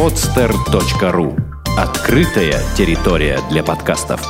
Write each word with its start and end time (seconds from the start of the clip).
podster.ru 0.00 1.36
Открытая 1.76 2.58
территория 2.74 3.38
для 3.50 3.62
подкастов. 3.62 4.22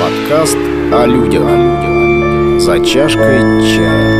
Подкаст 0.00 0.56
о 0.94 1.04
людях. 1.04 2.62
За 2.62 2.82
чашкой 2.82 3.76
чая. 3.76 4.13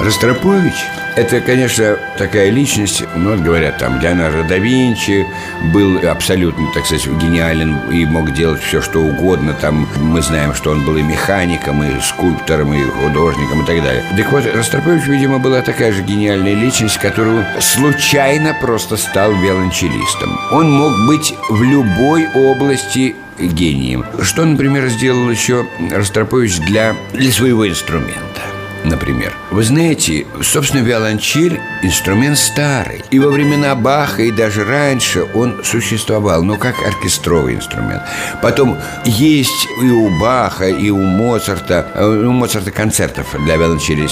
Ростропович– 0.00 0.74
это, 1.16 1.40
конечно, 1.42 1.98
такая 2.16 2.48
личность, 2.48 3.02
ну, 3.14 3.32
вот 3.32 3.40
говорят, 3.40 3.76
там, 3.76 4.00
Леонардо 4.00 4.44
да 4.44 4.56
Винчи 4.56 5.26
был 5.74 5.98
абсолютно, 6.08 6.72
так 6.72 6.86
сказать, 6.86 7.06
гениален 7.06 7.76
и 7.90 8.06
мог 8.06 8.32
делать 8.32 8.62
все, 8.62 8.80
что 8.80 9.00
угодно. 9.00 9.52
Там 9.52 9.86
мы 9.98 10.22
знаем, 10.22 10.54
что 10.54 10.70
он 10.70 10.86
был 10.86 10.96
и 10.96 11.02
механиком, 11.02 11.82
и 11.82 12.00
скульптором, 12.00 12.72
и 12.72 12.82
художником, 12.82 13.62
и 13.62 13.66
так 13.66 13.82
далее. 13.82 14.02
Так 14.16 14.32
вот, 14.32 14.46
Ростропович, 14.46 15.04
видимо, 15.06 15.38
была 15.38 15.60
такая 15.60 15.92
же 15.92 16.02
гениальная 16.02 16.54
личность, 16.54 16.96
которую 16.96 17.44
случайно 17.60 18.56
просто 18.58 18.96
стал 18.96 19.34
виолончелистом. 19.34 20.38
Он 20.50 20.70
мог 20.72 20.92
быть 21.06 21.34
в 21.50 21.62
любой 21.62 22.26
области 22.34 23.16
гением. 23.38 24.06
Что, 24.22 24.46
например, 24.46 24.88
сделал 24.88 25.28
еще 25.30 25.66
Ростропович 25.90 26.58
для, 26.60 26.96
для 27.12 27.30
своего 27.30 27.68
инструмента? 27.68 28.49
Например. 28.84 29.32
Вы 29.50 29.64
знаете, 29.64 30.26
собственно, 30.42 30.82
виолончель– 30.82 31.60
инструмент 31.82 32.38
старый. 32.38 33.02
И 33.10 33.18
во 33.18 33.28
времена 33.28 33.74
Баха, 33.74 34.22
и 34.22 34.30
даже 34.30 34.64
раньше 34.64 35.26
он 35.34 35.62
существовал, 35.64 36.42
но 36.42 36.56
как 36.56 36.74
оркестровый 36.86 37.54
инструмент. 37.54 38.02
Потом 38.42 38.78
есть 39.04 39.66
и 39.82 39.90
у 39.90 40.20
Баха, 40.20 40.68
и 40.68 40.90
у 40.90 41.02
Моцарта, 41.02 41.86
э, 41.94 42.06
у 42.06 42.32
Моцарта 42.32 42.70
концертов 42.70 43.26
для 43.44 43.56
виолончели 43.56 44.08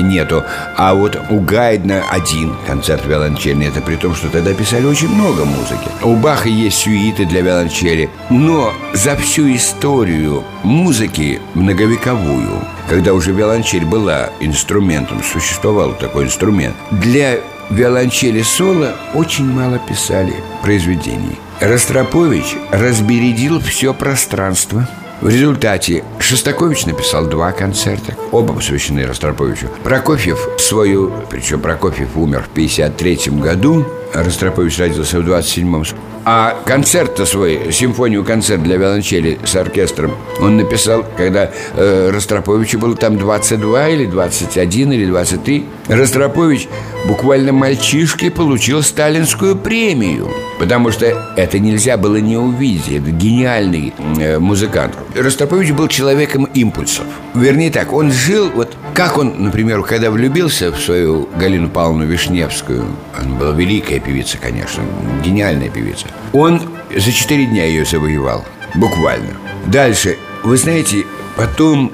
нету, 0.00 0.44
а 0.76 0.94
вот 0.94 1.18
у 1.30 1.40
Гайдна 1.40 2.04
один 2.10 2.56
концерт 2.66 3.06
виолончельный, 3.06 3.68
это 3.68 3.80
при 3.80 3.96
том, 3.96 4.14
что 4.14 4.28
тогда 4.28 4.52
писали 4.54 4.86
очень 4.86 5.08
много 5.08 5.44
музыки. 5.44 5.88
У 6.02 6.16
Баха 6.16 6.48
есть 6.48 6.78
сюиты 6.78 7.24
для 7.24 7.42
виолончели, 7.42 8.10
но 8.28 8.72
за 8.92 9.16
всю 9.16 9.54
историю 9.54 10.44
музыки 10.62 11.40
многовековую, 11.54 12.62
когда 12.90 13.14
уже 13.14 13.30
виолончель 13.30 13.84
была 13.84 14.30
инструментом, 14.40 15.22
существовал 15.22 15.94
такой 15.94 16.24
инструмент, 16.24 16.74
для 16.90 17.38
виолончели 17.70 18.42
соло 18.42 18.96
очень 19.14 19.46
мало 19.46 19.78
писали 19.78 20.34
произведений. 20.60 21.38
Ростропович 21.60 22.56
разбередил 22.72 23.60
все 23.60 23.94
пространство– 23.94 24.88
в 25.20 25.28
результате 25.28 26.02
Шостакович 26.18 26.86
написал 26.86 27.26
два 27.26 27.52
концерта, 27.52 28.16
оба 28.32 28.54
посвящены 28.54 29.04
Ростроповичу. 29.04 29.66
Прокофьев 29.84 30.38
свою, 30.58 31.12
причем 31.28 31.60
Прокофьев 31.60 32.16
умер 32.16 32.44
в 32.48 32.52
1953 32.52 33.38
году, 33.38 33.86
Ростропович 34.14 34.78
родился 34.78 35.20
в 35.20 35.28
27-м. 35.28 35.84
А 36.24 36.54
концерт-то 36.66 37.24
свой, 37.24 37.72
симфонию-концерт 37.72 38.62
для 38.62 38.76
виолончели 38.76 39.38
с 39.44 39.56
оркестром, 39.56 40.14
он 40.40 40.58
написал, 40.58 41.04
когда 41.16 41.50
э, 41.74 42.10
Ростроповичу 42.12 42.78
было 42.78 42.94
там 42.94 43.16
22 43.16 43.88
или 43.88 44.06
21 44.06 44.92
или 44.92 45.06
23. 45.06 45.64
Ростропович 45.88 46.68
буквально 47.06 47.52
мальчишкой 47.52 48.30
получил 48.30 48.82
сталинскую 48.82 49.56
премию, 49.56 50.28
потому 50.58 50.90
что 50.90 51.06
это 51.36 51.58
нельзя 51.58 51.96
было 51.96 52.16
не 52.16 52.36
увидеть. 52.36 52.92
Это 52.92 53.10
гениальный 53.10 53.94
э, 54.18 54.38
музыкант. 54.38 54.94
Ростропович 55.14 55.72
был 55.72 55.88
человеком 55.88 56.44
импульсов. 56.44 57.06
Вернее 57.34 57.70
так, 57.70 57.92
он 57.94 58.12
жил, 58.12 58.50
вот 58.54 58.76
как 59.00 59.16
он, 59.16 59.32
например, 59.38 59.82
когда 59.82 60.10
влюбился 60.10 60.70
в 60.70 60.78
свою 60.78 61.26
Галину 61.38 61.70
Павловну 61.70 62.04
Вишневскую, 62.04 62.84
она 63.18 63.34
была 63.34 63.52
великая 63.52 63.98
певица, 63.98 64.36
конечно, 64.36 64.82
гениальная 65.24 65.70
певица. 65.70 66.04
Он 66.34 66.60
за 66.94 67.10
четыре 67.10 67.46
дня 67.46 67.64
ее 67.64 67.86
завоевал, 67.86 68.44
буквально. 68.74 69.30
Дальше, 69.68 70.18
вы 70.44 70.58
знаете, 70.58 71.06
потом 71.34 71.92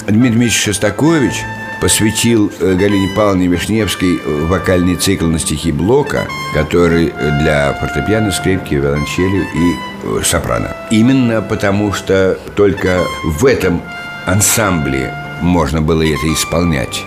Дмитрий 0.00 0.32
Дмитриевич 0.32 0.64
Шостакович 0.64 1.32
посвятил 1.80 2.52
э, 2.60 2.74
Галине 2.74 3.08
Павловне 3.16 3.46
Вишневской 3.46 4.20
вокальный 4.46 4.96
цикл 4.96 5.24
на 5.24 5.38
стихи 5.38 5.72
Блока, 5.72 6.26
который 6.52 7.10
для 7.40 7.72
фортепиано, 7.72 8.30
скрипки, 8.30 8.74
виолончели 8.74 9.46
и 9.54 9.74
э, 10.02 10.20
сопрано. 10.22 10.76
Именно 10.90 11.40
потому, 11.40 11.94
что 11.94 12.38
только 12.54 13.02
в 13.24 13.46
этом 13.46 13.80
ансамбле 14.26 15.23
можно 15.44 15.82
было 15.82 16.02
это 16.02 16.32
исполнять. 16.32 17.04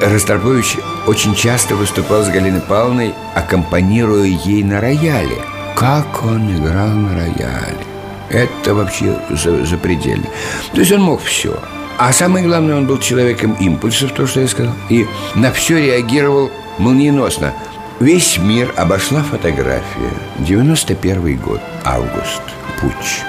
Ростропович 0.00 0.78
очень 1.06 1.34
часто 1.34 1.74
выступал 1.74 2.22
с 2.22 2.28
Галиной 2.28 2.60
Павловной, 2.62 3.14
аккомпанируя 3.34 4.24
ей 4.24 4.62
на 4.62 4.80
рояле. 4.80 5.36
Как 5.76 6.24
он 6.24 6.56
играл 6.56 6.88
на 6.88 7.14
рояле! 7.14 7.86
Это 8.30 8.74
вообще 8.74 9.16
запредельно. 9.64 10.26
То 10.72 10.80
есть 10.80 10.92
он 10.92 11.02
мог 11.02 11.20
все. 11.20 11.58
А 11.98 12.12
самое 12.12 12.46
главное, 12.46 12.76
он 12.76 12.86
был 12.86 12.98
человеком 12.98 13.52
импульсов, 13.60 14.12
то, 14.12 14.26
что 14.26 14.40
я 14.40 14.48
сказал. 14.48 14.72
И 14.88 15.06
на 15.34 15.52
все 15.52 15.78
реагировал 15.78 16.50
молниеносно. 16.78 17.52
Весь 17.98 18.38
мир 18.38 18.72
обошла 18.76 19.22
фотография. 19.22 20.10
91 20.38 21.36
год, 21.36 21.60
август, 21.84 22.40
Пуч, 22.80 23.20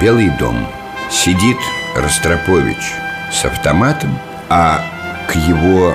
Белый 0.00 0.30
дом. 0.38 0.66
Сидит 1.10 1.56
Ростропович 1.96 2.76
с 3.32 3.44
автоматом, 3.44 4.18
а 4.48 4.82
к 5.28 5.36
его 5.36 5.94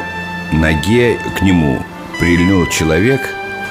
ноге 0.51 1.17
к 1.37 1.41
нему 1.41 1.81
прильнул 2.19 2.67
человек 2.67 3.21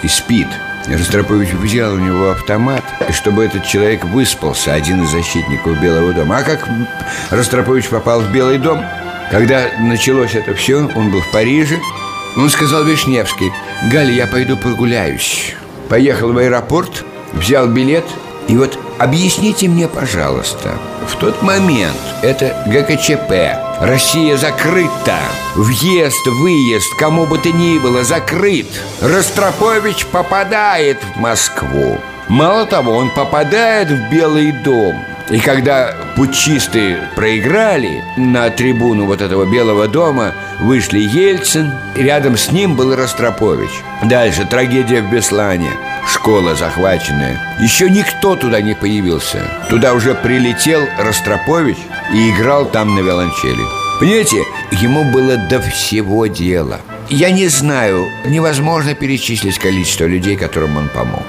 и 0.02 0.08
спит. 0.08 0.48
Ростропович 0.86 1.52
взял 1.54 1.94
у 1.94 1.98
него 1.98 2.30
автомат, 2.30 2.82
и 3.08 3.12
чтобы 3.12 3.44
этот 3.44 3.64
человек 3.64 4.04
выспался, 4.04 4.74
один 4.74 5.02
из 5.02 5.10
защитников 5.10 5.80
Белого 5.80 6.12
дома. 6.12 6.38
А 6.38 6.42
как 6.42 6.68
Ростропович 7.30 7.88
попал 7.88 8.20
в 8.20 8.30
Белый 8.30 8.58
дом? 8.58 8.84
Когда 9.30 9.64
началось 9.80 10.34
это 10.34 10.54
все, 10.54 10.76
он 10.76 11.10
был 11.10 11.22
в 11.22 11.30
Париже. 11.30 11.78
Он 12.36 12.50
сказал 12.50 12.84
Вишневский, 12.84 13.50
«Галя, 13.90 14.12
я 14.12 14.26
пойду 14.26 14.56
прогуляюсь». 14.56 15.54
Поехал 15.88 16.32
в 16.32 16.38
аэропорт, 16.38 17.04
взял 17.32 17.66
билет, 17.68 18.04
и 18.48 18.56
вот 18.56 18.78
объясните 18.98 19.68
мне, 19.68 19.88
пожалуйста, 19.88 20.78
в 21.06 21.16
тот 21.16 21.42
момент 21.42 21.96
это 22.22 22.56
ГКЧП, 22.66 23.58
Россия 23.80 24.36
закрыта. 24.36 25.18
Въезд, 25.54 26.26
выезд, 26.26 26.94
кому 26.98 27.26
бы 27.26 27.38
то 27.38 27.50
ни 27.50 27.78
было, 27.78 28.04
закрыт. 28.04 28.66
Ростропович 29.00 30.06
попадает 30.06 30.98
в 31.14 31.20
Москву. 31.20 31.98
Мало 32.28 32.66
того, 32.66 32.92
он 32.92 33.10
попадает 33.10 33.88
в 33.88 34.10
Белый 34.10 34.52
дом. 34.52 35.04
И 35.30 35.38
когда 35.38 35.94
путчисты 36.16 36.98
проиграли 37.14 38.04
на 38.16 38.50
трибуну 38.50 39.06
вот 39.06 39.22
этого 39.22 39.46
Белого 39.46 39.88
дома, 39.88 40.32
вышли 40.60 40.98
Ельцин, 40.98 41.72
рядом 41.94 42.36
с 42.36 42.50
ним 42.52 42.76
был 42.76 42.94
Ростропович. 42.94 43.70
Дальше 44.02 44.44
трагедия 44.44 45.00
в 45.00 45.10
Беслане, 45.10 45.70
школа 46.06 46.54
захваченная. 46.54 47.40
Еще 47.60 47.88
никто 47.88 48.36
туда 48.36 48.60
не 48.60 48.74
появился. 48.74 49.42
Туда 49.70 49.94
уже 49.94 50.14
прилетел 50.14 50.82
Ростропович 50.98 51.78
и 52.12 52.30
играл 52.30 52.66
там 52.66 52.94
на 52.94 53.00
виолончели. 53.00 53.64
Понимаете, 53.98 54.44
ему 54.72 55.04
было 55.04 55.36
до 55.36 55.60
всего 55.60 56.26
дела. 56.26 56.80
Я 57.08 57.30
не 57.30 57.48
знаю, 57.48 58.06
невозможно 58.26 58.94
перечислить 58.94 59.58
количество 59.58 60.04
людей, 60.04 60.36
которым 60.36 60.76
он 60.76 60.88
помог. 60.88 61.24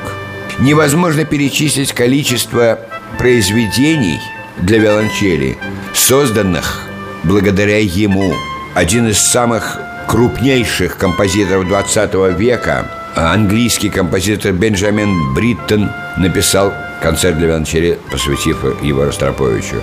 Невозможно 0.59 1.25
перечислить 1.25 1.91
количество 1.91 2.79
произведений 3.17 4.19
для 4.57 4.77
виолончели, 4.77 5.57
созданных 5.93 6.87
благодаря 7.23 7.79
ему. 7.79 8.33
Один 8.73 9.07
из 9.09 9.19
самых 9.19 9.77
крупнейших 10.07 10.97
композиторов 10.97 11.67
20 11.67 12.13
века, 12.37 12.89
английский 13.15 13.89
композитор 13.89 14.53
Бенджамин 14.53 15.33
Бриттон, 15.33 15.89
написал 16.17 16.73
концерт 17.01 17.37
для 17.37 17.47
виолончели, 17.47 17.99
посвятив 18.09 18.81
его 18.81 19.05
Ростроповичу. 19.05 19.81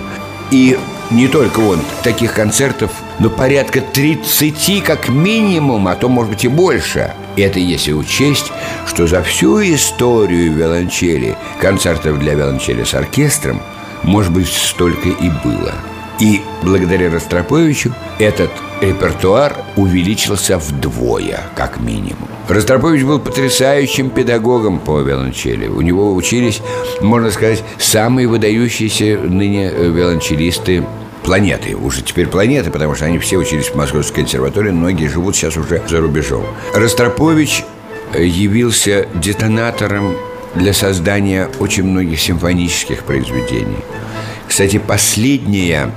И 0.49 0.77
не 1.11 1.27
только 1.27 1.59
он, 1.59 1.79
таких 2.03 2.33
концертов, 2.33 2.91
но 3.19 3.29
порядка 3.29 3.81
30 3.81 4.83
как 4.83 5.09
минимум, 5.09 5.87
а 5.87 5.95
то, 5.95 6.09
может 6.09 6.31
быть, 6.31 6.45
и 6.45 6.47
больше. 6.47 7.13
Это 7.35 7.59
если 7.59 7.93
учесть, 7.93 8.51
что 8.85 9.07
за 9.07 9.23
всю 9.23 9.61
историю 9.61 10.53
виолончели, 10.53 11.35
концертов 11.59 12.19
для 12.19 12.35
виолончели 12.35 12.83
с 12.83 12.93
оркестром, 12.93 13.61
может 14.03 14.31
быть, 14.31 14.47
столько 14.47 15.09
и 15.09 15.29
было. 15.43 15.73
И 16.19 16.41
благодаря 16.61 17.11
Ростроповичу 17.11 17.93
этот 18.19 18.51
репертуар 18.81 19.55
увеличился 19.75 20.57
вдвое, 20.57 21.41
как 21.55 21.79
минимум. 21.79 22.27
Ростропович 22.47 23.03
был 23.03 23.19
потрясающим 23.19 24.09
педагогом 24.09 24.79
по 24.79 25.01
виолончели. 25.01 25.67
У 25.67 25.81
него 25.81 26.13
учились, 26.13 26.61
можно 27.01 27.31
сказать, 27.31 27.63
самые 27.79 28.27
выдающиеся 28.27 29.17
ныне 29.17 29.69
виолончелисты 29.69 30.83
планеты, 31.33 31.75
уже 31.75 32.03
теперь 32.03 32.27
планеты, 32.27 32.69
потому 32.69 32.93
что 32.93 33.05
они 33.05 33.17
все 33.17 33.37
учились 33.37 33.69
в 33.69 33.73
Московской 33.73 34.21
консерватории, 34.21 34.69
многие 34.69 35.07
живут 35.07 35.35
сейчас 35.35 35.57
уже 35.57 35.81
за 35.89 35.99
рубежом. 35.99 36.45
Ростропович 36.75 37.63
явился 38.15 39.07
детонатором 39.15 40.15
для 40.53 40.73
создания 40.73 41.49
очень 41.57 41.85
многих 41.85 42.21
симфонических 42.21 43.03
произведений. 43.03 43.79
Кстати, 44.47 44.77
последняя 44.77 45.89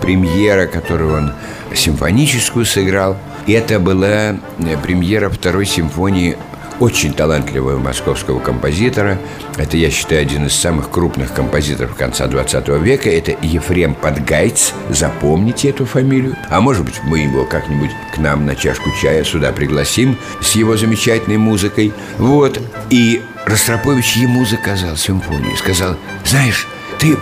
премьера, 0.00 0.66
которую 0.66 1.16
он 1.16 1.32
симфоническую 1.74 2.64
сыграл, 2.64 3.16
это 3.48 3.80
была 3.80 4.36
премьера 4.84 5.28
второй 5.28 5.66
симфонии 5.66 6.36
очень 6.80 7.12
талантливого 7.12 7.78
московского 7.78 8.40
композитора. 8.40 9.18
Это, 9.56 9.76
я 9.76 9.90
считаю, 9.90 10.22
один 10.22 10.46
из 10.46 10.54
самых 10.54 10.90
крупных 10.90 11.32
композиторов 11.32 11.94
конца 11.94 12.26
20 12.26 12.68
века. 12.80 13.10
Это 13.10 13.36
Ефрем 13.42 13.94
Подгайц. 13.94 14.72
Запомните 14.90 15.70
эту 15.70 15.86
фамилию. 15.86 16.36
А 16.50 16.60
может 16.60 16.84
быть, 16.84 17.00
мы 17.04 17.20
его 17.20 17.44
как-нибудь 17.44 17.90
к 18.14 18.18
нам 18.18 18.46
на 18.46 18.56
чашку 18.56 18.90
чая 19.00 19.24
сюда 19.24 19.52
пригласим 19.52 20.18
с 20.40 20.52
его 20.52 20.76
замечательной 20.76 21.38
музыкой. 21.38 21.92
Вот. 22.18 22.60
И 22.90 23.22
Ростропович 23.46 24.16
ему 24.16 24.44
заказал 24.44 24.96
симфонию. 24.96 25.56
Сказал, 25.56 25.96
знаешь, 26.24 26.66
ты 26.98 27.16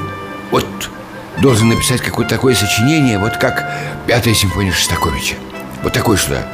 вот 0.50 0.66
должен 1.40 1.68
написать 1.68 2.00
какое-то 2.00 2.36
такое 2.36 2.54
сочинение, 2.54 3.18
вот 3.18 3.36
как 3.36 3.70
пятая 4.06 4.34
симфония 4.34 4.72
Шостаковича. 4.72 5.34
Вот 5.82 5.92
такое 5.92 6.16
что 6.16 6.46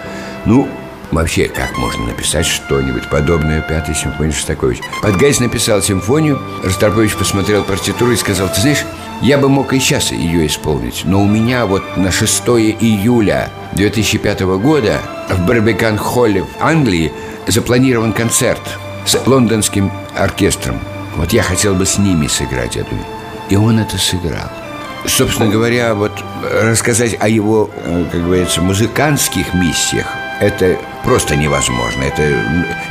Ну, 0.47 0.69
Вообще, 1.11 1.49
как 1.49 1.79
можно 1.79 2.05
написать 2.07 2.45
что-нибудь 2.45 3.09
подобное 3.09 3.63
пятой 3.63 3.95
симфонии 3.95 4.31
Шостаковича? 4.31 4.83
Подгайс 5.01 5.41
написал 5.41 5.81
симфонию, 5.81 6.41
Ростропович 6.63 7.17
посмотрел 7.17 7.65
партитуру 7.65 8.13
и 8.13 8.17
сказал, 8.17 8.49
ты 8.53 8.61
знаешь, 8.61 8.85
я 9.23 9.39
бы 9.39 9.49
мог 9.49 9.73
и 9.73 9.81
сейчас 9.81 10.13
ее 10.13 10.47
исполнить, 10.47 11.03
но 11.05 11.23
у 11.23 11.27
меня 11.27 11.65
вот 11.65 11.97
на 11.97 12.13
6 12.13 12.43
июля 12.81 13.51
2005 13.73 14.41
года 14.61 15.01
в 15.31 15.47
Барбекан-холле 15.47 16.43
в 16.43 16.49
Англии 16.61 17.11
запланирован 17.47 18.13
концерт 18.13 18.61
с 19.07 19.19
лондонским 19.27 19.91
оркестром. 20.15 20.79
Вот 21.17 21.33
я 21.33 21.43
хотел 21.43 21.75
бы 21.75 21.87
с 21.87 21.97
ними 21.97 22.27
сыграть 22.27 22.77
эту. 22.77 22.95
И 23.49 23.57
он 23.57 23.79
это 23.79 23.97
сыграл. 23.97 24.51
Собственно 25.07 25.49
говоря, 25.49 25.95
вот 25.95 26.13
рассказать 26.43 27.17
о 27.19 27.29
его, 27.29 27.71
э, 27.85 28.05
как 28.13 28.23
говорится, 28.23 28.61
музыкантских 28.61 29.55
миссиях 29.55 30.07
это 30.41 30.79
просто 31.09 31.37
невозможно. 31.37 32.03
Это, 32.03 32.23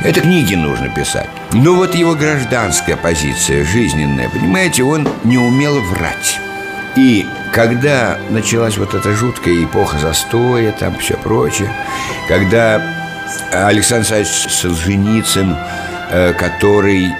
это 0.02 0.20
книги 0.20 0.56
нужно 0.56 0.88
писать. 0.88 1.28
Но 1.52 1.74
вот 1.74 1.94
его 1.94 2.16
гражданская 2.16 2.96
позиция, 2.96 3.64
жизненная, 3.64 4.28
понимаете, 4.28 4.82
он 4.82 5.08
не 5.22 5.38
умел 5.38 5.80
врать. 5.80 6.40
И 6.96 7.24
когда 7.52 8.18
началась 8.30 8.76
вот 8.76 8.92
эта 8.94 9.12
жуткая 9.12 9.62
эпоха 9.62 9.98
застоя, 9.98 10.72
там 10.72 10.98
все 10.98 11.16
прочее, 11.16 11.72
когда 12.26 12.82
Александр 13.52 14.12
Александрович 14.12 14.52
Солженицын, 14.52 15.56
э, 16.10 16.32
который 16.32 17.12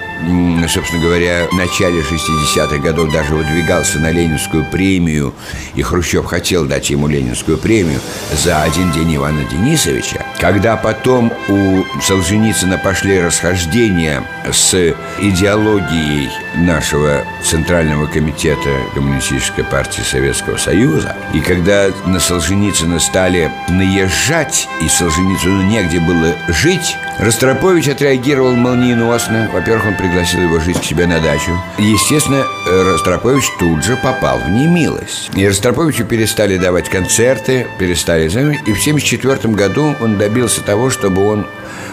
собственно 0.67 1.01
говоря, 1.01 1.47
в 1.51 1.55
начале 1.55 2.01
60-х 2.01 2.77
годов 2.77 3.11
даже 3.11 3.35
выдвигался 3.35 3.99
на 3.99 4.11
Ленинскую 4.11 4.65
премию, 4.65 5.33
и 5.75 5.81
Хрущев 5.81 6.25
хотел 6.25 6.65
дать 6.65 6.89
ему 6.89 7.07
Ленинскую 7.07 7.57
премию 7.57 7.99
за 8.33 8.61
один 8.61 8.91
день 8.91 9.15
Ивана 9.15 9.43
Денисовича, 9.45 10.25
когда 10.39 10.77
потом 10.77 11.31
у 11.47 11.83
Солженицына 12.01 12.77
пошли 12.77 13.19
расхождения 13.19 14.23
с 14.51 14.93
идеологией 15.19 16.29
нашего 16.57 17.23
Центрального 17.43 18.05
комитета 18.07 18.69
Коммунистической 18.93 19.63
партии 19.63 20.01
Советского 20.01 20.57
Союза, 20.57 21.15
и 21.33 21.39
когда 21.39 21.89
на 22.05 22.19
Солженицына 22.19 22.99
стали 22.99 23.51
наезжать, 23.69 24.67
и 24.81 24.87
Солженицыну 24.87 25.63
негде 25.63 25.99
было 25.99 26.35
жить, 26.47 26.95
Ростропович 27.19 27.89
отреагировал 27.89 28.55
молниеносно. 28.55 29.49
Во-первых, 29.51 29.87
он 29.87 29.95
пригласил 29.95 30.41
его 30.41 30.59
жить 30.61 30.79
к 30.79 30.83
себе 30.85 31.05
на 31.05 31.19
дачу. 31.19 31.51
Естественно, 31.77 32.45
Ростропович 32.65 33.43
тут 33.59 33.83
же 33.83 33.97
попал 33.97 34.39
в 34.39 34.49
немилость. 34.49 35.29
И 35.35 35.45
Ростроповичу 35.45 36.05
перестали 36.05 36.57
давать 36.57 36.89
концерты, 36.89 37.67
перестали... 37.77 38.23
И 38.23 38.29
в 38.29 38.79
1974 38.79 39.53
году 39.53 39.95
он 39.99 40.17
добился 40.17 40.61
того, 40.61 40.89
чтобы 40.89 41.27
он 41.27 41.45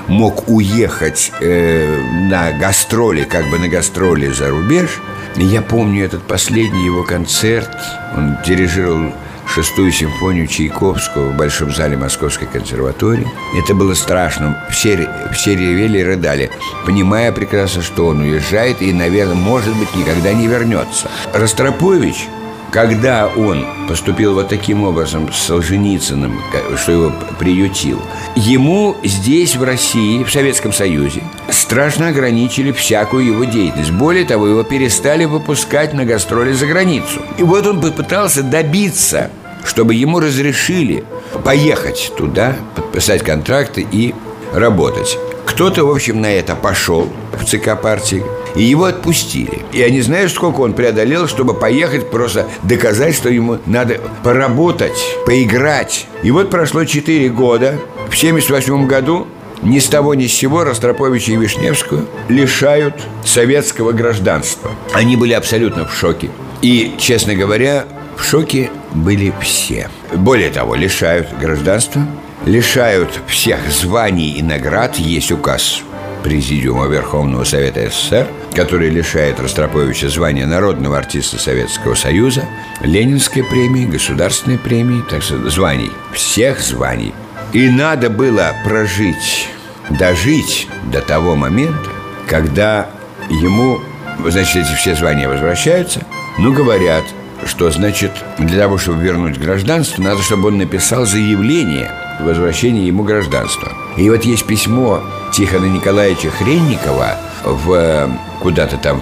мог 0.06 0.48
уехать 0.48 1.32
э, 1.40 2.00
на 2.30 2.52
гастроли, 2.52 3.24
как 3.24 3.50
бы 3.50 3.58
на 3.58 3.66
гастроли 3.66 4.28
за 4.28 4.50
рубеж. 4.50 5.00
И 5.34 5.44
я 5.44 5.60
помню 5.60 6.04
этот 6.04 6.22
последний 6.22 6.84
его 6.84 7.02
концерт. 7.02 7.70
Он 8.16 8.38
дирижировал 8.46 9.12
шестую 9.46 9.92
симфонию 9.92 10.46
Чайковского 10.46 11.30
в 11.30 11.36
Большом 11.36 11.74
зале 11.74 11.96
Московской 11.96 12.46
консерватории. 12.46 13.26
Это 13.56 13.74
было 13.74 13.94
страшно. 13.94 14.64
Все, 14.70 15.08
все 15.32 15.54
ревели 15.54 15.98
и 15.98 16.04
рыдали, 16.04 16.50
понимая 16.84 17.32
прекрасно, 17.32 17.82
что 17.82 18.06
он 18.06 18.20
уезжает 18.20 18.82
и, 18.82 18.92
наверное, 18.92 19.34
может 19.34 19.74
быть, 19.76 19.94
никогда 19.94 20.32
не 20.32 20.46
вернется. 20.46 21.10
Ростропович 21.32 22.28
когда 22.76 23.28
он 23.28 23.64
поступил 23.88 24.34
вот 24.34 24.50
таким 24.50 24.84
образом 24.84 25.32
с 25.32 25.46
Солженицыным, 25.46 26.38
что 26.76 26.92
его 26.92 27.12
приютил, 27.38 28.02
ему 28.34 28.94
здесь, 29.02 29.56
в 29.56 29.62
России, 29.62 30.22
в 30.22 30.30
Советском 30.30 30.74
Союзе, 30.74 31.22
страшно 31.48 32.08
ограничили 32.08 32.72
всякую 32.72 33.24
его 33.28 33.44
деятельность. 33.44 33.92
Более 33.92 34.26
того, 34.26 34.46
его 34.46 34.62
перестали 34.62 35.24
выпускать 35.24 35.94
на 35.94 36.04
гастроли 36.04 36.52
за 36.52 36.66
границу. 36.66 37.22
И 37.38 37.42
вот 37.42 37.66
он 37.66 37.80
попытался 37.80 38.42
добиться, 38.42 39.30
чтобы 39.64 39.94
ему 39.94 40.20
разрешили 40.20 41.02
поехать 41.44 42.12
туда, 42.18 42.56
подписать 42.74 43.22
контракты 43.22 43.86
и 43.90 44.14
работать. 44.52 45.16
Кто-то, 45.56 45.86
в 45.86 45.90
общем, 45.90 46.20
на 46.20 46.30
это 46.30 46.54
пошел 46.54 47.10
в 47.32 47.46
ЦК 47.46 47.80
партии, 47.80 48.22
и 48.56 48.62
его 48.62 48.84
отпустили. 48.84 49.62
И 49.72 49.78
я 49.78 49.88
не 49.88 50.02
знаю, 50.02 50.28
сколько 50.28 50.60
он 50.60 50.74
преодолел, 50.74 51.26
чтобы 51.28 51.54
поехать 51.54 52.10
просто 52.10 52.46
доказать, 52.62 53.14
что 53.14 53.30
ему 53.30 53.56
надо 53.64 53.98
поработать, 54.22 55.16
поиграть. 55.24 56.08
И 56.22 56.30
вот 56.30 56.50
прошло 56.50 56.84
4 56.84 57.30
года. 57.30 57.78
В 58.10 58.18
78 58.18 58.86
году 58.86 59.28
ни 59.62 59.78
с 59.78 59.86
того 59.86 60.12
ни 60.12 60.26
с 60.26 60.34
сего 60.34 60.62
Ростроповича 60.62 61.32
и 61.32 61.36
Вишневскую 61.36 62.06
лишают 62.28 62.94
советского 63.24 63.92
гражданства. 63.92 64.72
Они 64.92 65.16
были 65.16 65.32
абсолютно 65.32 65.86
в 65.86 65.94
шоке. 65.94 66.28
И, 66.60 66.96
честно 66.98 67.34
говоря, 67.34 67.86
в 68.18 68.22
шоке 68.22 68.70
были 68.92 69.32
все. 69.40 69.88
Более 70.12 70.50
того, 70.50 70.74
лишают 70.74 71.28
гражданства, 71.40 72.02
лишают 72.46 73.10
всех 73.26 73.58
званий 73.70 74.30
и 74.30 74.42
наград. 74.42 74.96
Есть 74.96 75.32
указ 75.32 75.82
Президиума 76.22 76.86
Верховного 76.86 77.44
Совета 77.44 77.90
СССР, 77.90 78.28
который 78.54 78.88
лишает 78.88 79.38
Ростроповича 79.38 80.08
звания 80.08 80.46
народного 80.46 80.96
артиста 80.96 81.38
Советского 81.38 81.94
Союза, 81.94 82.44
Ленинской 82.80 83.44
премии, 83.44 83.84
государственной 83.84 84.58
премии, 84.58 85.02
так 85.10 85.22
что 85.22 85.50
званий, 85.50 85.90
всех 86.12 86.60
званий. 86.60 87.12
И 87.52 87.68
надо 87.68 88.10
было 88.10 88.54
прожить, 88.64 89.48
дожить 89.90 90.68
до 90.90 91.00
того 91.00 91.36
момента, 91.36 91.90
когда 92.28 92.88
ему, 93.28 93.80
значит, 94.24 94.64
эти 94.64 94.74
все 94.74 94.94
звания 94.94 95.28
возвращаются, 95.28 96.00
ну, 96.38 96.52
говорят, 96.52 97.04
что, 97.44 97.70
значит, 97.70 98.12
для 98.38 98.62
того, 98.62 98.78
чтобы 98.78 99.02
вернуть 99.02 99.38
гражданство, 99.38 100.02
надо, 100.02 100.22
чтобы 100.22 100.48
он 100.48 100.58
написал 100.58 101.06
заявление 101.06 101.90
о 102.18 102.24
возвращении 102.24 102.86
ему 102.86 103.02
гражданства. 103.02 103.72
И 103.96 104.08
вот 104.10 104.24
есть 104.24 104.46
письмо 104.46 105.02
Тихона 105.32 105.66
Николаевича 105.66 106.30
Хренникова 106.30 107.16
в 107.44 107.72
э, 107.72 108.08
куда-то 108.40 108.76
там, 108.76 109.00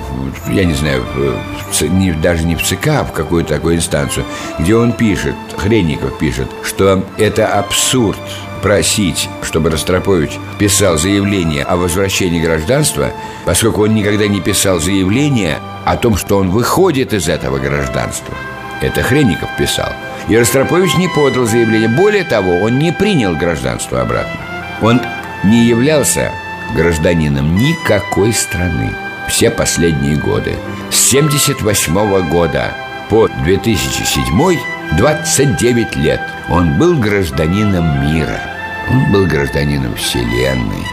я 0.48 0.64
не 0.64 0.74
знаю, 0.74 1.02
в, 1.02 1.82
не, 1.82 2.12
даже 2.12 2.44
не 2.44 2.56
в 2.56 2.62
ЦК, 2.62 2.88
а 2.88 3.04
в 3.04 3.12
какую-то 3.12 3.54
такую 3.54 3.76
инстанцию, 3.76 4.24
где 4.58 4.76
он 4.76 4.92
пишет, 4.92 5.34
Хренников 5.56 6.18
пишет, 6.18 6.48
что 6.62 7.04
это 7.18 7.46
абсурд 7.46 8.18
просить, 8.62 9.28
чтобы 9.42 9.70
Ростропович 9.70 10.38
писал 10.58 10.96
заявление 10.96 11.64
о 11.64 11.76
возвращении 11.76 12.40
гражданства, 12.40 13.10
поскольку 13.44 13.82
он 13.82 13.94
никогда 13.94 14.26
не 14.26 14.40
писал 14.40 14.80
заявление 14.80 15.58
о 15.84 15.96
том, 15.96 16.16
что 16.16 16.38
он 16.38 16.50
выходит 16.50 17.12
из 17.12 17.28
этого 17.28 17.58
гражданства. 17.58 18.34
Это 18.84 19.02
Хренников 19.02 19.48
писал. 19.56 19.92
И 20.28 20.36
Ростропович 20.36 20.96
не 20.96 21.08
подал 21.08 21.46
заявление. 21.46 21.88
Более 21.88 22.24
того, 22.24 22.60
он 22.60 22.78
не 22.78 22.92
принял 22.92 23.34
гражданство 23.34 24.02
обратно. 24.02 24.40
Он 24.82 25.00
не 25.42 25.64
являлся 25.64 26.32
гражданином 26.74 27.56
никакой 27.56 28.32
страны 28.32 28.90
все 29.28 29.50
последние 29.50 30.16
годы. 30.16 30.56
С 30.90 30.96
78 30.96 32.28
года 32.28 32.72
по 33.08 33.28
2007 33.28 34.58
29 34.98 35.96
лет. 35.96 36.20
Он 36.50 36.78
был 36.78 36.98
гражданином 36.98 38.02
мира. 38.12 38.38
Он 38.90 39.10
был 39.12 39.26
гражданином 39.26 39.94
Вселенной. 39.94 40.84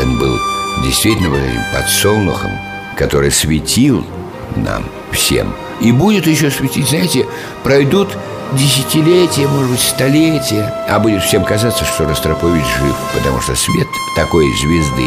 Он 0.00 0.18
был 0.18 0.38
действительно 0.84 1.30
вот 1.30 1.40
этим 1.40 2.58
который 2.96 3.32
светил 3.32 4.06
нам 4.54 4.84
всем. 5.12 5.52
И 5.80 5.92
будет 5.92 6.26
еще 6.26 6.50
светить, 6.50 6.88
знаете, 6.88 7.26
пройдут 7.62 8.08
десятилетия, 8.52 9.46
может 9.46 9.70
быть, 9.70 9.80
столетия 9.80 10.74
А 10.88 10.98
будет 10.98 11.22
всем 11.22 11.44
казаться, 11.44 11.84
что 11.84 12.04
Ростропович 12.04 12.64
жив 12.80 12.96
Потому 13.14 13.40
что 13.40 13.54
свет 13.54 13.86
такой 14.16 14.44
звезды 14.60 15.06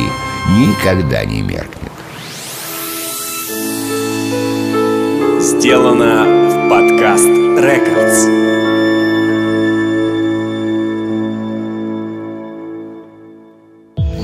никогда 0.58 1.26
не 1.26 1.42
меркнет 1.42 1.92
Сделано 5.40 6.24
в 6.24 6.70
подкаст 6.70 7.28
Рекордс. 7.28 8.28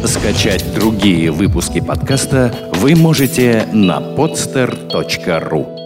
Скачать 0.05 0.73
другие 0.73 1.31
выпуски 1.31 1.81
подкаста 1.81 2.68
вы 2.79 2.95
можете 2.95 3.67
на 3.73 3.99
podster.ru 3.99 5.78